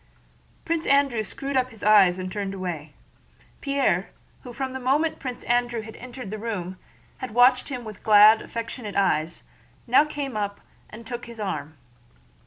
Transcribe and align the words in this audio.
Prince 0.65 0.87
Andrew 0.87 1.21
screwed 1.21 1.55
up 1.55 1.69
his 1.69 1.83
eyes 1.83 2.17
and 2.17 2.31
turned 2.31 2.55
away. 2.55 2.93
Pierre, 3.61 4.09
who 4.41 4.51
from 4.51 4.73
the 4.73 4.79
moment 4.79 5.19
Prince 5.19 5.43
Andrew 5.43 5.83
entered 5.93 6.31
the 6.31 6.39
room 6.39 6.79
had 7.19 7.35
watched 7.35 7.69
him 7.69 7.83
with 7.83 8.01
glad, 8.01 8.41
affectionate 8.41 8.95
eyes, 8.95 9.43
now 9.85 10.03
came 10.03 10.35
up 10.35 10.59
and 10.89 11.05
took 11.05 11.25
his 11.27 11.39
arm. 11.39 11.77